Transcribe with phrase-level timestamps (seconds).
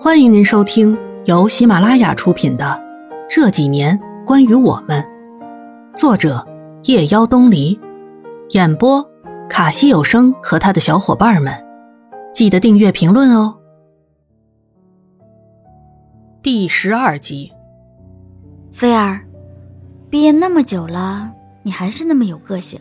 [0.00, 2.64] 欢迎您收听由喜马拉雅出品的
[3.28, 5.02] 《这几年关于我们》，
[5.96, 6.46] 作者
[6.84, 7.76] 夜妖东篱，
[8.50, 9.04] 演播
[9.50, 11.52] 卡西有声和他的小伙伴们。
[12.32, 13.58] 记得订阅、评论哦。
[16.42, 17.52] 第十二集，
[18.72, 19.26] 菲儿，
[20.08, 21.32] 毕业那么久了，
[21.64, 22.80] 你还是那么有个性。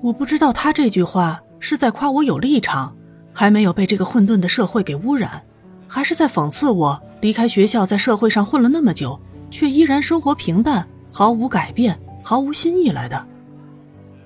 [0.00, 2.94] 我不知道他这句话是在夸我有立场，
[3.32, 5.42] 还没有被这个混沌的社会给污染。
[5.86, 9.18] 还是在讽刺我离开学校，在社会上混了那么久，
[9.50, 13.26] 却依然生活平淡，毫无改变，毫无新意来的。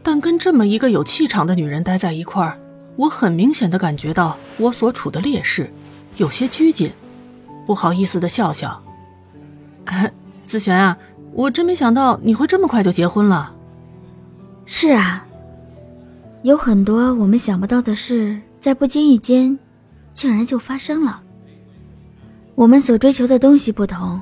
[0.02, 2.58] 但跟这么一个有气场的女人待在一块儿，
[2.96, 5.70] 我很明显的感觉到我所处的劣势，
[6.16, 6.92] 有些拘谨，
[7.66, 8.82] 不好意思的笑笑。
[10.46, 10.96] 子璇啊，
[11.32, 13.54] 我真没想到你会这么快就结婚了。
[14.64, 15.26] 是啊，
[16.42, 19.58] 有很多我们想不到的事，在不经意间，
[20.14, 21.22] 竟然就发生了。
[22.58, 24.20] 我们所追求的东西不同，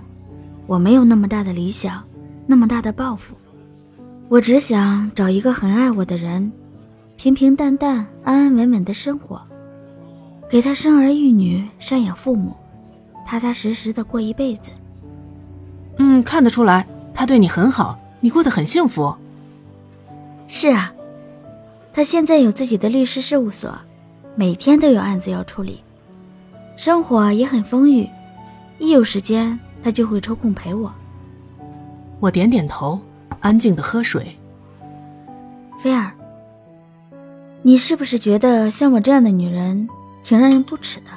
[0.67, 2.05] 我没有那么大的理想，
[2.47, 3.35] 那么大的抱负，
[4.29, 6.53] 我只想找一个很爱我的人，
[7.17, 9.41] 平平淡淡、安安稳稳的生活，
[10.51, 12.55] 给他生儿育女、赡养父母，
[13.25, 14.73] 踏踏实实的过一辈子。
[15.97, 19.17] 嗯，看得出来，他对你很好，你过得很幸福。
[20.47, 20.93] 是啊，
[21.91, 23.75] 他现在有自己的律师事务所，
[24.35, 25.81] 每天都有案子要处理，
[26.77, 28.07] 生活也很丰裕。
[28.79, 30.93] 一有时间，他就会抽空陪我。
[32.21, 33.01] 我点点头，
[33.41, 34.37] 安静的喝水。
[35.79, 36.13] 菲儿，
[37.63, 39.89] 你是不是觉得像我这样的女人
[40.23, 41.11] 挺让人不齿的？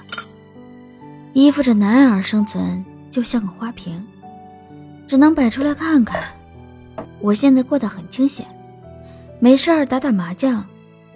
[1.33, 4.05] 依附着男人而生存，就像个花瓶，
[5.07, 6.23] 只能摆出来看看。
[7.19, 8.45] 我现在过得很清闲，
[9.39, 10.65] 没事儿打打麻将，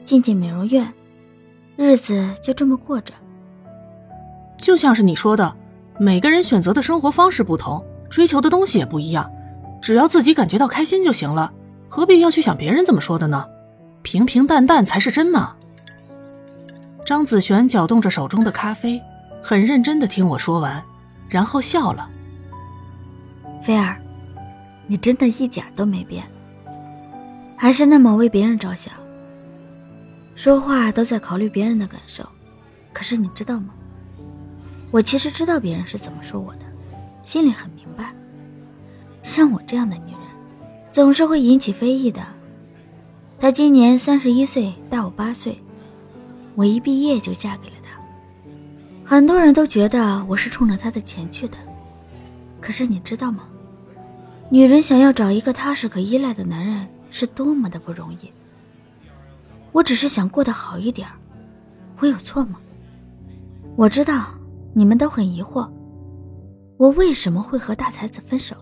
[0.05, 0.91] 进进美容院，
[1.77, 3.13] 日子就这么过着。
[4.57, 5.55] 就像是你说的。
[5.99, 9.29] 每个人选择的生活方式不同，追求的东西也不一样。
[9.81, 11.51] 只要自己感觉到开心就行了，
[11.87, 13.45] 何必要去想别人怎么说的呢？
[14.01, 15.55] 平平淡淡才是真嘛。
[17.05, 19.01] 张子璇搅动着手中的咖啡，
[19.41, 20.81] 很认真的听我说完，
[21.29, 22.09] 然后笑了。
[23.61, 23.97] 菲儿，
[24.87, 26.23] 你真的一点都没变，
[27.55, 28.93] 还是那么为别人着想，
[30.33, 32.27] 说话都在考虑别人的感受。
[32.93, 33.67] 可是你知道吗？
[34.93, 36.59] 我其实知道别人是怎么说我的，
[37.23, 38.13] 心里很明白。
[39.23, 40.21] 像我这样的女人，
[40.91, 42.23] 总是会引起非议的。
[43.39, 45.59] 她今年三十一岁，大我八岁，
[46.53, 47.99] 我一毕业就嫁给了他。
[49.03, 51.57] 很多人都觉得我是冲着他的钱去的，
[52.61, 53.45] 可是你知道吗？
[54.51, 58.31] 女人想要找一个踏实可依赖的男人，是多么的不容易。
[59.71, 61.07] 我只是想过得好一点
[61.97, 62.59] 我有错吗？
[63.75, 64.35] 我知道。
[64.73, 65.69] 你们都很疑惑，
[66.77, 68.55] 我为什么会和大才子分手？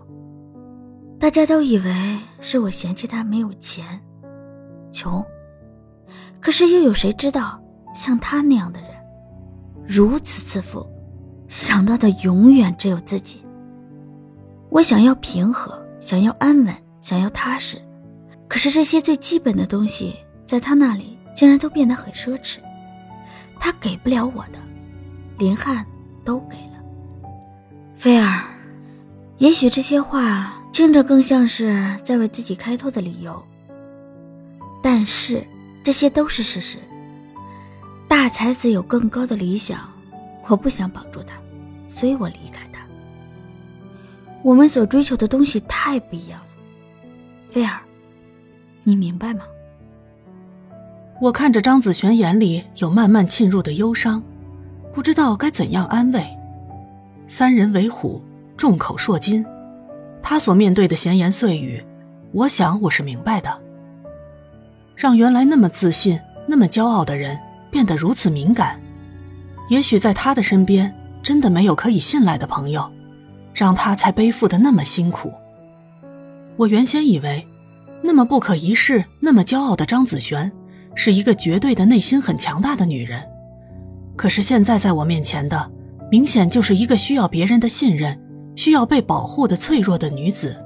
[1.18, 4.00] 大家都以为是我嫌弃他没有钱，
[4.90, 5.24] 穷。
[6.40, 7.62] 可是又有谁知道，
[7.94, 8.90] 像他那样的人，
[9.86, 10.86] 如此自负，
[11.48, 13.40] 想到的永远只有自己。
[14.68, 17.80] 我想要平和，想要安稳，想要踏实，
[18.48, 22.58] 可是这些最基本的东西，在他那里竟然都变得很奢侈。
[23.60, 24.58] 他给不了我的，
[25.38, 25.86] 林汉。
[26.24, 26.82] 都给了，
[27.94, 28.44] 菲儿，
[29.38, 33.42] 也许这些话听着更像是在为自己开脱的理由，
[34.82, 35.44] 但是
[35.82, 36.78] 这些都是事实。
[38.08, 39.80] 大才子有更高的理想，
[40.48, 41.34] 我不想绑住他，
[41.88, 42.80] 所以我离开他。
[44.42, 46.46] 我们所追求的东西太不一样了，
[47.48, 47.80] 菲儿，
[48.82, 49.44] 你明白吗？
[51.20, 54.22] 我看着张子璇眼里有慢慢沁入的忧伤。
[54.92, 56.22] 不知道该怎样安慰，
[57.26, 58.20] 三人为虎，
[58.58, 59.44] 众口铄金。
[60.22, 61.82] 他所面对的闲言碎语，
[62.32, 63.58] 我想我是明白的。
[64.94, 67.38] 让原来那么自信、那么骄傲的人
[67.70, 68.78] 变得如此敏感，
[69.70, 72.92] 也许在他的身边真的没有可以信赖的朋友，
[73.54, 75.32] 让他才背负的那么辛苦。
[76.56, 77.46] 我原先以为，
[78.02, 80.52] 那么不可一世、那么骄傲的张子璇，
[80.94, 83.26] 是一个绝对的内心很强大的女人。
[84.16, 85.70] 可是现在在我面前的，
[86.10, 88.20] 明显就是一个需要别人的信任、
[88.54, 90.56] 需要被保护的脆弱的女子。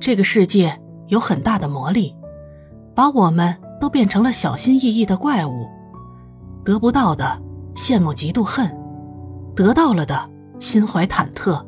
[0.00, 2.14] 这个世界有很大的魔力，
[2.94, 5.68] 把我们都变成了小心翼翼的怪物。
[6.64, 7.40] 得不到的
[7.74, 8.68] 羡慕、嫉妒、恨；
[9.54, 10.28] 得到了的
[10.58, 11.64] 心怀忐忑，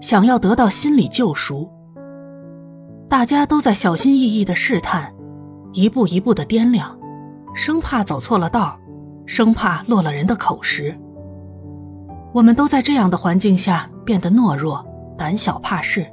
[0.00, 1.70] 想要得到心理救赎。
[3.08, 5.14] 大家都在小心翼翼的试探，
[5.72, 6.98] 一步一步的掂量，
[7.54, 8.78] 生怕走错了道儿
[9.26, 10.98] 生怕落了人的口实。
[12.32, 14.84] 我们都在这样的环境下变得懦弱、
[15.16, 16.06] 胆小怕事。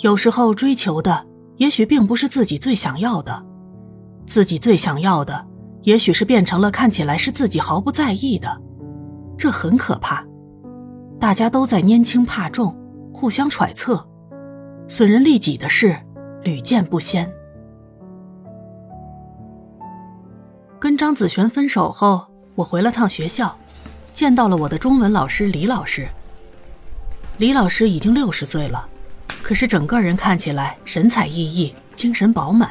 [0.00, 1.26] 有时候追求的
[1.56, 3.44] 也许并不是自己最想要的，
[4.26, 5.46] 自己最想要的
[5.82, 8.60] 也许是变成了看起来是自己毫不在意的，
[9.38, 10.24] 这很可怕。
[11.20, 12.76] 大家都在拈轻怕重，
[13.12, 14.06] 互相揣测，
[14.88, 15.96] 损人利己的事
[16.42, 17.32] 屡见不鲜。
[20.84, 23.58] 跟张子璇分手后，我回了趟学校，
[24.12, 26.06] 见到了我的中文老师李老师。
[27.38, 28.86] 李老师已经六十岁了。
[29.42, 32.70] 可是整个人看起来神采奕奕、精神饱满，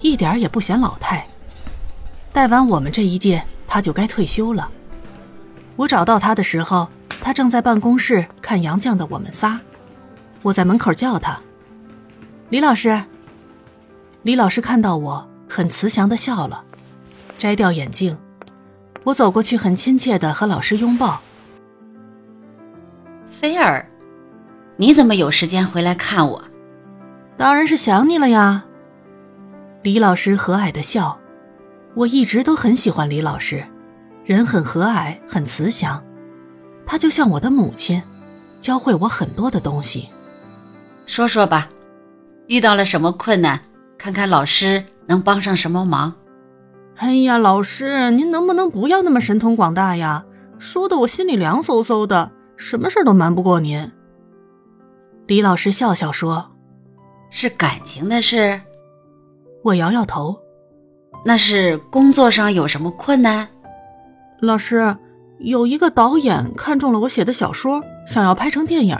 [0.00, 1.26] 一点也不显老态。
[2.32, 4.70] 带完我们这一届，他就该退休了。
[5.76, 6.88] 我找到他的时候，
[7.20, 9.56] 他正在办公室看杨绛的《我们仨》。
[10.40, 11.38] 我在门口叫他
[12.48, 13.04] ：“李老师。”
[14.24, 16.64] 李老师看到我，很慈祥的笑了，
[17.42, 18.16] 摘掉眼镜。
[19.02, 21.20] 我走过去，很亲切的和老师拥抱。
[23.32, 23.84] 菲儿。
[24.76, 26.44] 你怎么有时间回来看我？
[27.36, 28.64] 当然是想你了呀。
[29.82, 31.18] 李老师和蔼的笑，
[31.96, 33.64] 我一直都很喜欢李老师，
[34.24, 36.00] 人很和蔼，很慈祥，
[36.86, 38.00] 他就像我的母亲，
[38.60, 40.08] 教会我很多的东西。
[41.06, 41.68] 说说吧，
[42.46, 43.58] 遇到了什么困难？
[43.98, 46.14] 看看老师能帮上什么忙。
[46.96, 50.24] 哎呀，老师，您能不能不要那么神通广大呀？
[50.58, 53.90] 说的我心里凉飕飕的，什么事都瞒不过您。
[55.26, 56.52] 李老师笑笑说
[57.30, 58.60] ：“是感情的事。”
[59.64, 60.38] 我摇摇头
[61.24, 63.48] ：“那是工作上有什么困难？”
[64.40, 64.96] 老师，
[65.38, 68.96] 有一个导演看中了我写的小说，想要拍成电影，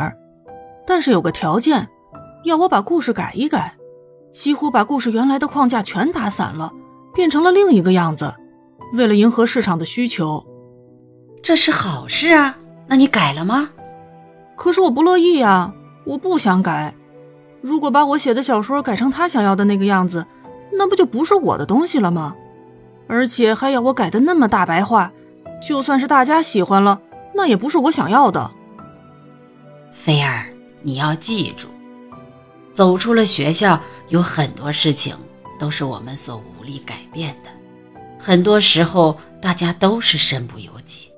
[0.86, 1.88] 但是有个条件，
[2.44, 3.76] 要我把故事改一改，
[4.32, 6.72] 几乎把故事原来的框架全打散了，
[7.14, 8.34] 变成了另一个样子。
[8.92, 10.44] 为了迎合市场的需求，
[11.42, 12.58] 这是好事啊。
[12.86, 13.70] 那你改了吗？
[14.56, 15.72] 可是我不乐意呀。
[16.04, 16.94] 我不想改，
[17.60, 20.26] 如果把我写的小说改成他想要的那个样子，
[20.72, 22.34] 那不就不是我的东西了吗？
[23.06, 25.12] 而且还要我改的那么大白话，
[25.66, 27.00] 就算是大家喜欢了，
[27.34, 28.50] 那也不是我想要的。
[29.92, 30.46] 菲儿，
[30.82, 31.68] 你要记住，
[32.74, 35.14] 走出了学校，有很多事情
[35.62, 37.50] 都是我们所无力改变的，
[38.18, 41.08] 很多时候大家都是身不由己。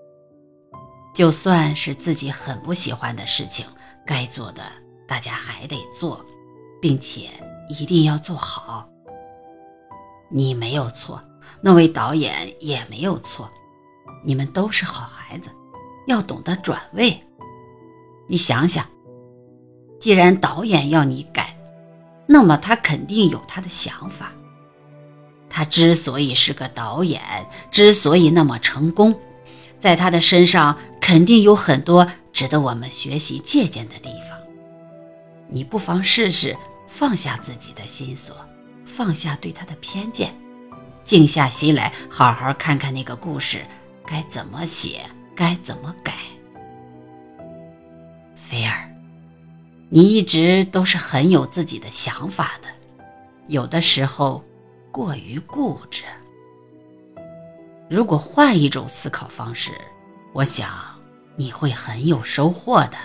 [1.14, 3.64] 就算是自己很不喜欢的事情。
[4.04, 4.62] 该做的，
[5.08, 6.22] 大家还得做，
[6.78, 7.30] 并且
[7.70, 8.86] 一定要做好。
[10.30, 11.18] 你没有错，
[11.62, 13.50] 那位导演也没有错，
[14.22, 15.48] 你们都是好孩子，
[16.06, 17.18] 要懂得转位。
[18.28, 18.84] 你想想，
[19.98, 21.53] 既然导演要你改，
[22.26, 24.32] 那么他肯定有他的想法。
[25.48, 27.20] 他之所以是个导演，
[27.70, 29.18] 之所以那么成功，
[29.78, 32.10] 在他的身上肯定有很多。
[32.32, 34.36] 值得我们学习借鉴的地方，
[35.48, 36.56] 你不妨试试
[36.88, 38.34] 放下自己的心锁，
[38.84, 40.34] 放下对他的偏见，
[41.04, 43.64] 静下心来，好好看看那个故事
[44.04, 45.02] 该怎么写，
[45.36, 46.14] 该怎么改。
[48.34, 48.90] 菲儿，
[49.94, 52.68] 你一直都是很有自己的想法的，
[53.46, 54.42] 有的时候
[54.90, 56.02] 过于固执。
[57.88, 59.70] 如果换一种思考方式，
[60.32, 60.68] 我想。
[61.36, 62.96] 你会很有收获的，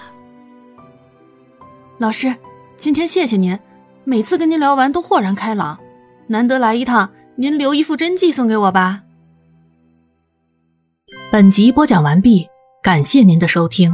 [1.97, 2.35] 老师。
[2.77, 3.57] 今天谢谢您，
[4.03, 5.79] 每次跟您聊完都豁然开朗。
[6.27, 9.01] 难得来一趟，您留一副真迹送给我吧。
[11.31, 12.45] 本集播讲完毕，
[12.83, 13.91] 感谢您的收听。